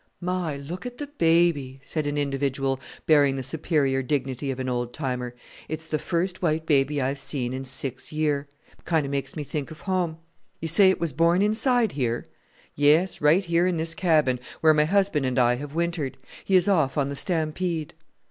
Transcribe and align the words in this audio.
"My! 0.19 0.57
look 0.57 0.87
at 0.87 0.97
the 0.97 1.05
baby," 1.05 1.79
said 1.83 2.07
an 2.07 2.17
individual 2.17 2.79
bearing 3.05 3.35
the 3.35 3.43
superior 3.43 4.01
dignity 4.01 4.49
of 4.49 4.59
an 4.59 4.67
old 4.67 4.93
timer; 4.95 5.35
"it's 5.69 5.85
the 5.85 5.99
first 5.99 6.41
white 6.41 6.65
baby 6.65 6.99
I've 6.99 7.19
seen 7.19 7.53
in 7.53 7.63
six 7.65 8.11
year; 8.11 8.47
kind 8.83 9.05
of 9.05 9.11
makes 9.11 9.35
me 9.35 9.43
think 9.43 9.69
of 9.69 9.81
home. 9.81 10.17
You 10.59 10.69
say 10.69 10.89
it 10.89 10.99
was 10.99 11.13
born 11.13 11.43
inside 11.43 11.91
here?" 11.91 12.25
"Yes, 12.73 13.21
right 13.21 13.45
here 13.45 13.67
in 13.67 13.77
this 13.77 13.93
cabin, 13.93 14.39
where 14.61 14.73
my 14.73 14.85
husband 14.85 15.27
and 15.27 15.37
I 15.37 15.57
have 15.57 15.75
wintered. 15.75 16.17
He 16.45 16.55
is 16.55 16.67
off 16.67 16.97
on 16.97 17.05
the 17.05 17.15
stampede." 17.15 17.93